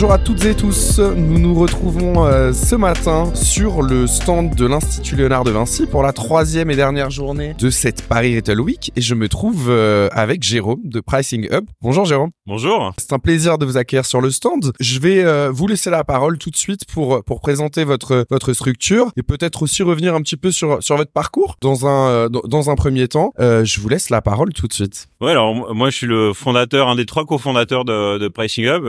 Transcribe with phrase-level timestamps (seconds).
[0.00, 4.64] Bonjour à toutes et tous, nous nous retrouvons euh, ce matin sur le stand de
[4.64, 8.92] l'Institut Léonard de Vinci pour la troisième et dernière journée de cette Paris Retail Week
[8.94, 11.64] et je me trouve euh, avec Jérôme de Pricing Hub.
[11.82, 12.30] Bonjour Jérôme.
[12.46, 12.92] Bonjour.
[12.96, 14.72] C'est un plaisir de vous accueillir sur le stand.
[14.78, 18.52] Je vais euh, vous laisser la parole tout de suite pour, pour présenter votre, votre
[18.52, 22.42] structure et peut-être aussi revenir un petit peu sur, sur votre parcours dans un, dans,
[22.44, 23.32] dans un premier temps.
[23.40, 25.08] je vous laisse la parole tout de suite.
[25.20, 28.84] Ouais, alors moi je suis le fondateur, un des trois cofondateurs de, de Pricing Hub.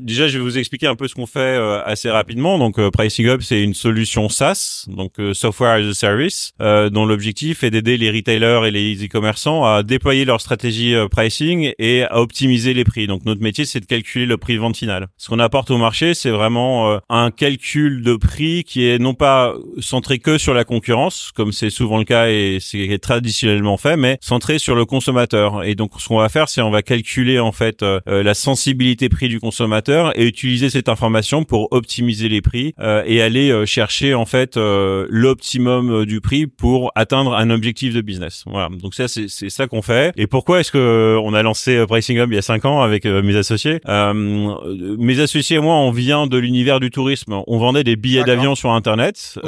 [0.00, 2.58] Déjà, je vais vous expliquer un peu ce qu'on fait euh, assez rapidement.
[2.58, 7.06] Donc, euh, Pricing Hub, c'est une solution SaaS, donc euh, Software as a Service, dont
[7.06, 12.20] l'objectif est d'aider les retailers et les e-commerçants à déployer leur stratégie pricing et à
[12.20, 13.06] optimiser les prix.
[13.06, 15.08] Donc, notre métier, c'est de calculer le prix de vente final.
[15.16, 19.54] Ce qu'on apporte au marché, c'est vraiment un calcul de prix qui est non pas
[19.80, 24.18] centré que sur la concurrence, comme c'est souvent le cas et c'est traditionnellement fait, mais
[24.20, 25.64] centré sur le consommateur.
[25.64, 29.28] Et donc, ce qu'on va faire, c'est on va calculer en fait la sensibilité prix
[29.28, 29.71] du consommateur
[30.14, 34.56] et utiliser cette information pour optimiser les prix euh, et aller euh, chercher en fait
[34.56, 38.44] euh, l'optimum du prix pour atteindre un objectif de business.
[38.46, 38.68] Voilà.
[38.80, 40.12] Donc ça c'est ça qu'on fait.
[40.16, 43.04] Et pourquoi est-ce que on a lancé Pricing Hub il y a cinq ans avec
[43.04, 43.80] mes associés?
[43.86, 47.42] Mes associés et moi on vient de l'univers du tourisme.
[47.46, 49.38] On vendait des billets d'avion sur internet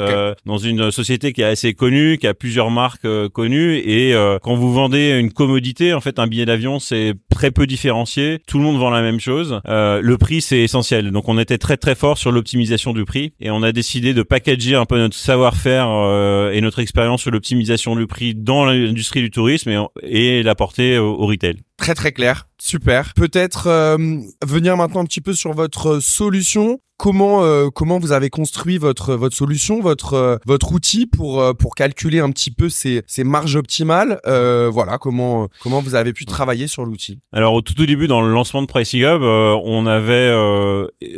[0.44, 4.72] dans une société qui est assez connue, qui a plusieurs marques connues et quand vous
[4.72, 8.40] vendez une commodité en fait un billet d'avion c'est très peu différencié.
[8.46, 9.60] Tout le monde vend la même chose.
[9.64, 11.10] le prix c'est essentiel.
[11.10, 14.22] Donc on était très très fort sur l'optimisation du prix et on a décidé de
[14.22, 19.20] packager un peu notre savoir-faire euh, et notre expérience sur l'optimisation du prix dans l'industrie
[19.20, 21.62] du tourisme et, l'apporter au, au retail.
[21.76, 23.12] Très très clair, super.
[23.14, 23.96] Peut-être euh,
[24.46, 26.80] venir maintenant un petit peu sur votre solution.
[27.04, 31.74] Comment euh, comment vous avez construit votre votre solution, votre euh, votre outil pour pour
[31.74, 34.18] calculer un petit peu ces ces marges optimales.
[34.24, 37.18] voilà comment comment vous avez pu travailler sur l'outil?
[37.34, 40.32] Alors au tout, début dans le lancement de Pricing Hub, on avait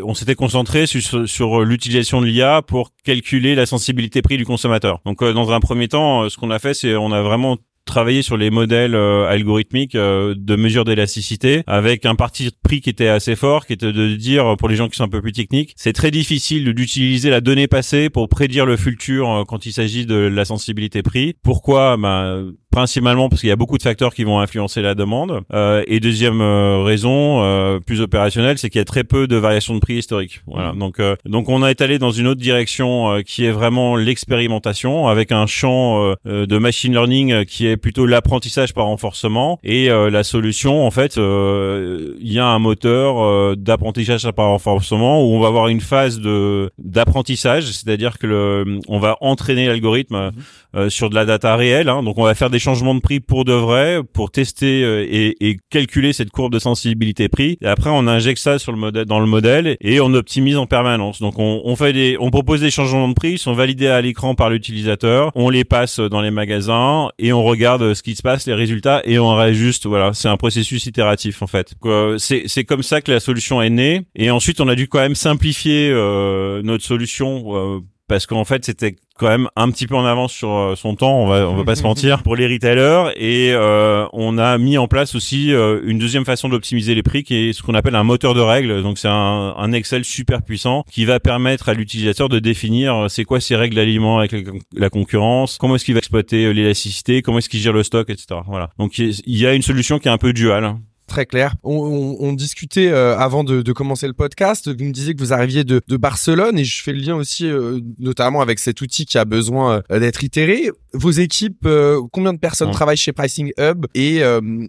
[0.02, 4.98] on s'était concentré sur, sur l'utilisation de l'IA pour calculer la sensibilité prix du consommateur.
[5.06, 8.36] Donc dans un premier temps, ce qu'on a fait, c'est on a vraiment travailler sur
[8.36, 13.36] les modèles euh, algorithmiques euh, de mesure d'élasticité avec un parti prix qui était assez
[13.36, 15.94] fort, qui était de dire pour les gens qui sont un peu plus techniques, c'est
[15.94, 20.16] très difficile d'utiliser la donnée passée pour prédire le futur euh, quand il s'agit de
[20.16, 21.34] la sensibilité prix.
[21.42, 21.96] Pourquoi?
[21.96, 25.40] Ben, principalement parce qu'il y a beaucoup de facteurs qui vont influencer la demande.
[25.54, 29.36] Euh, et deuxième euh, raison, euh, plus opérationnelle, c'est qu'il y a très peu de
[29.36, 30.42] variations de prix historiques.
[30.46, 30.74] Voilà.
[30.74, 30.78] Mmh.
[30.78, 35.46] Donc, donc on a étalé dans une autre direction qui est vraiment l'expérimentation, avec un
[35.46, 39.58] champ de machine learning qui est plutôt l'apprentissage par renforcement.
[39.64, 45.40] Et la solution, en fait, il y a un moteur d'apprentissage par renforcement où on
[45.40, 50.32] va avoir une phase de d'apprentissage, c'est-à-dire que le, on va entraîner l'algorithme
[50.74, 50.90] mmh.
[50.90, 51.88] sur de la data réelle.
[51.88, 52.02] Hein.
[52.02, 55.36] donc on va faire des changement de prix pour de vrai, pour tester euh, et,
[55.40, 57.58] et, calculer cette courbe de sensibilité prix.
[57.60, 60.66] Et après, on injecte ça sur le modèle, dans le modèle et on optimise en
[60.66, 61.20] permanence.
[61.20, 64.00] Donc, on, on fait des, on propose des changements de prix, ils sont validés à
[64.00, 65.30] l'écran par l'utilisateur.
[65.36, 69.00] On les passe dans les magasins et on regarde ce qui se passe, les résultats
[69.04, 69.86] et on réajuste.
[69.86, 71.74] Voilà, c'est un processus itératif en fait.
[72.18, 74.02] C'est, c'est comme ça que la solution est née.
[74.16, 77.44] Et ensuite, on a dû quand même simplifier euh, notre solution.
[77.54, 80.94] Euh, parce qu'en fait c'était quand même un petit peu en avance sur euh, son
[80.94, 84.58] temps, on va on va pas se mentir pour les retailers et euh, on a
[84.58, 87.74] mis en place aussi euh, une deuxième façon d'optimiser les prix qui est ce qu'on
[87.74, 88.82] appelle un moteur de règles.
[88.82, 93.24] Donc c'est un, un, Excel super puissant qui va permettre à l'utilisateur de définir c'est
[93.24, 94.34] quoi ses règles d'alignement avec
[94.74, 98.40] la, concurrence, comment est-ce qu'il va exploiter l'élasticité, comment est-ce qu'il gère le stock, etc.
[98.46, 98.70] Voilà.
[98.78, 101.54] Donc il y a une solution qui est un peu duale Très clair.
[101.62, 104.68] On, discutait euh, avant de, commencer le podcast.
[104.68, 107.80] Vous me disiez que vous arriviez de, Barcelone et je fais le lien aussi, euh,
[107.98, 110.70] notamment avec cet outil qui a besoin euh, d'être itéré.
[110.92, 111.68] Vos équipes,
[112.12, 114.22] combien de personnes travaillent chez Pricing Hub et,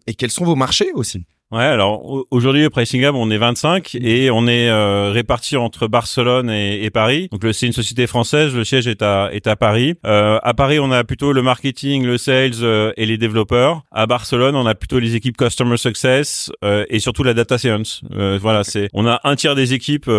[0.08, 1.26] et quels sont vos marchés aussi?
[1.50, 5.88] Ouais, alors aujourd'hui au Pricing Hub, on est 25 et on est euh, répartis entre
[5.88, 7.30] Barcelone et, et Paris.
[7.31, 9.96] Donc c'est une société française, le siège est à est à Paris.
[10.05, 13.84] Euh, à Paris, on a plutôt le marketing, le sales euh, et les développeurs.
[13.94, 18.02] À Barcelone, on a plutôt les équipes customer success euh, et surtout la data science.
[18.14, 20.09] Euh, voilà, c'est on a un tiers des équipes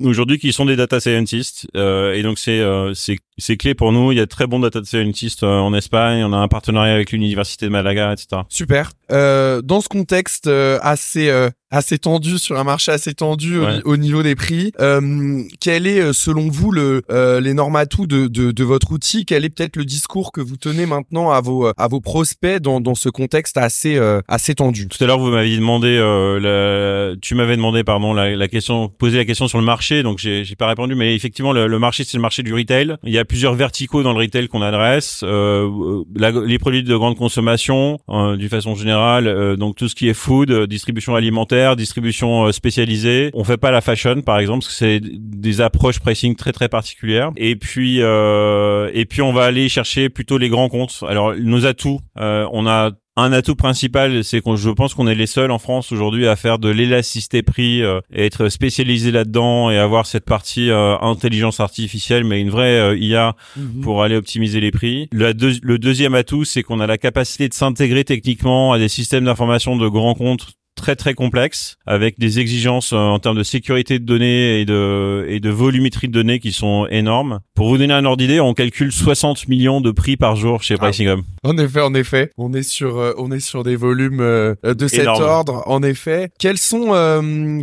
[0.00, 2.60] aujourd'hui qui sont des data scientists et donc c'est
[2.94, 4.12] c'est c'est clé pour nous.
[4.12, 6.24] Il y a de très bons data scientists en Espagne.
[6.24, 8.42] On a un partenariat avec l'université de Malaga, etc.
[8.48, 8.92] Super.
[9.10, 10.48] dans ce contexte
[10.82, 14.72] assez euh, assez tendu sur un marché assez tendu au, niveau des prix.
[14.78, 18.92] Euh, quel est euh, selon vous le euh, les normes atouts de, de, de votre
[18.92, 19.24] outil?
[19.24, 22.80] Quel est peut-être le discours que vous tenez maintenant à vos à vos prospects dans,
[22.80, 23.98] dans ce contexte assez
[24.28, 24.86] assez tendu?
[24.86, 29.16] Tout à l'heure vous m'aviez demandé la, tu m'avais demandé pardon la, la question poser
[29.16, 32.04] la question sur le marché donc j'ai j'ai pas répondu mais effectivement le, le marché
[32.04, 32.96] c'est le marché du retail.
[33.02, 35.24] Il y a plusieurs verticaux dans le retail qu'on adresse.
[35.24, 41.14] les produits de grande consommation, d'une façon générale, donc tout ce qui est food, distribution
[41.14, 43.30] alimentaire, distribution spécialisée.
[43.32, 46.68] On fait pas la fashion, par exemple, parce que c'est des approches pricing très très
[46.68, 47.30] particulières.
[47.38, 51.02] Et puis et puis on va aller chercher plutôt les grands comptes.
[51.08, 55.26] Alors nos atouts, on a un atout principal, c'est qu'on, je pense qu'on est les
[55.26, 59.76] seuls en France aujourd'hui à faire de l'élasticité prix euh, et être spécialisé là-dedans et
[59.76, 63.82] avoir cette partie euh, intelligence artificielle, mais une vraie euh, IA mhm.
[63.82, 65.08] pour aller optimiser les prix.
[65.12, 65.32] Le,
[65.62, 69.76] le deuxième atout, c'est qu'on a la capacité de s'intégrer techniquement à des systèmes d'information
[69.76, 74.04] de grands comptes très très complexe avec des exigences euh, en termes de sécurité de
[74.04, 77.38] données et de et de volumétrie de données qui sont énormes.
[77.54, 80.74] Pour vous donner un ordre d'idée, on calcule 60 millions de prix par jour chez
[80.74, 80.78] ah.
[80.78, 81.20] Pricing Hub.
[81.44, 84.88] En effet, en effet, on est sur euh, on est sur des volumes euh, de
[84.88, 85.62] cet ordre.
[85.66, 86.82] En effet, quels sont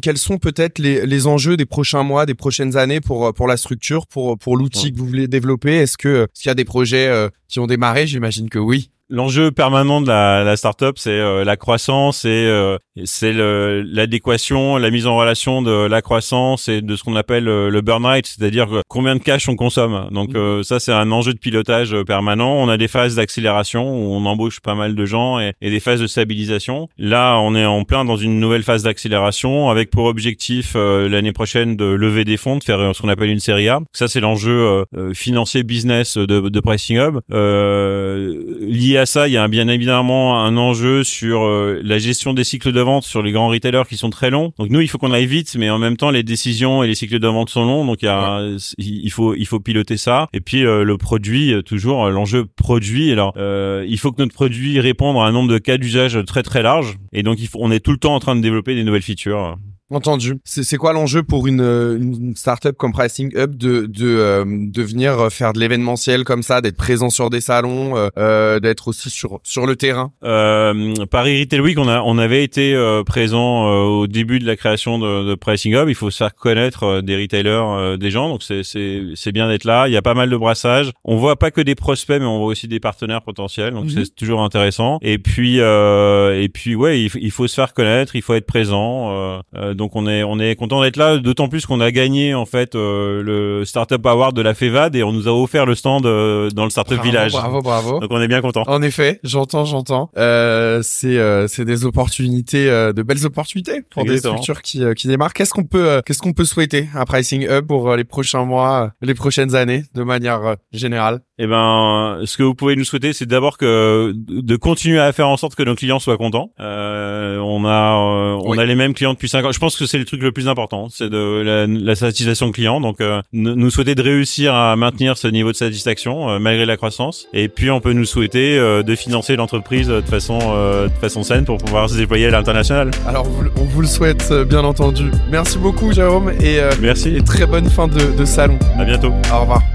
[0.02, 3.58] quels sont peut-être les, les enjeux des prochains mois, des prochaines années pour pour la
[3.58, 5.76] structure, pour pour l'outil que vous voulez développer?
[5.76, 8.08] Est-ce que s'il y a des projets qui ont démarré?
[8.08, 8.92] J'imagine que oui.
[9.12, 14.92] L'enjeu permanent de la, la startup, c'est euh, la croissance et euh, c'est l'adéquation, la
[14.92, 18.28] mise en relation de la croissance et de ce qu'on appelle euh, le burn rate,
[18.28, 20.10] c'est-à-dire combien de cash on consomme.
[20.12, 20.62] Donc mmh.
[20.62, 22.54] ça, c'est un enjeu de pilotage permanent.
[22.54, 25.80] On a des phases d'accélération où on embauche pas mal de gens et, et, des
[25.80, 26.88] phases de stabilisation.
[27.00, 31.76] Là, on est en plein dans une nouvelle phase d'accélération avec pour objectif l'année prochaine
[31.76, 33.80] de lever des fonds, de faire ce qu'on appelle une série A.
[33.92, 34.86] Ça, c'est l'enjeu
[35.16, 40.56] financier business de, de Pricing Hub lié à ça, il y a bien évidemment un
[40.58, 44.10] enjeu sur euh, la gestion des cycles de vente sur les grands retailers qui sont
[44.10, 44.54] très longs.
[44.60, 46.96] Donc nous, il faut qu'on aille vite, mais en même temps, les décisions et les
[46.96, 48.42] cycles de vente sont longs, donc il, y a,
[48.78, 50.28] il faut il faut piloter ça.
[50.34, 53.12] Et puis euh, le produit, euh, toujours l'enjeu produit.
[53.12, 56.62] Alors il faut que notre produit réponde à un nombre de cas d'usage très très
[56.62, 58.84] large, et donc il faut, on est tout le temps en train de développer des
[58.84, 59.58] nouvelles features.
[59.92, 60.36] Entendu.
[60.46, 65.32] C'est quoi l'enjeu pour une, une startup comme Pricing Up de de, euh, de venir
[65.32, 69.40] faire de l'événementiel comme ça, d'être présent sur des salons, euh, euh d'être aussi sur
[69.44, 70.12] sur le terrain?
[70.24, 74.56] Euh, Paris Retail Week, on a on avait été euh, présent au début de la
[74.56, 75.90] création de, de, Pricing Hub.
[75.90, 78.30] Il faut se faire connaître des retailers, des gens.
[78.30, 79.88] Donc c'est c'est c'est bien d'être là.
[79.88, 80.92] Il y a pas mal de brassage.
[81.04, 83.74] On voit pas que des prospects, mais on voit aussi des partenaires potentiels.
[83.74, 84.16] Donc c'est mhm.
[84.16, 85.00] toujours intéressant.
[85.02, 88.16] Et puis et puis ouais, il, il, faut se faire connaître.
[88.16, 89.42] Il faut être présent
[89.80, 92.76] donc on est on est content d'être là, d'autant plus qu'on a gagné en fait
[92.76, 96.50] euh, le Startup Award de la FEVAD et on nous a offert le stand euh,
[96.50, 97.32] dans le Startup Village.
[97.32, 98.00] Bravo, bravo.
[98.00, 98.64] Donc on est bien content.
[98.68, 100.12] En effet, j'entends, j'entends.
[100.18, 105.34] Euh, c'est euh, c'est des opportunités, de belles opportunités pour des structures qui qui démarrent.
[105.34, 106.90] Qu'est-ce qu'on peut qu'est-ce qu'on peut souhaiter?
[106.94, 111.22] À Pricing Hub pour les prochains mois, les prochaines années, de manière générale?
[111.42, 115.30] Eh ben, ce que vous pouvez nous souhaiter, c'est d'abord que de continuer à faire
[115.30, 116.52] en sorte que nos clients soient contents.
[116.60, 117.96] on a
[118.44, 119.52] on a les mêmes clients depuis 5 ans.
[119.54, 122.82] Je pense que c'est le truc le plus important, c'est de la, la, satisfaction client.
[122.82, 126.76] Donc, euh, nous souhaiter de réussir à maintenir ce niveau de satisfaction euh, malgré la
[126.76, 127.28] croissance.
[127.34, 131.46] Et puis, on peut nous souhaiter euh, de financer l'entreprise de façon de façon saine
[131.46, 132.90] pour pouvoir se déployer à l'international.
[133.06, 133.28] Alors,
[133.58, 135.12] on vous le souhaite bien entendu.
[135.30, 137.16] Merci beaucoup, Jérôme, et merci.
[137.16, 138.58] Et très bonne fin de, de salon.
[138.80, 139.14] À bientôt.
[139.32, 139.69] Au revoir.